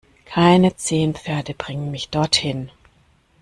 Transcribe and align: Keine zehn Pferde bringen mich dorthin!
Keine 0.25 0.75
zehn 0.75 1.13
Pferde 1.13 1.53
bringen 1.53 1.91
mich 1.91 2.09
dorthin! 2.09 2.71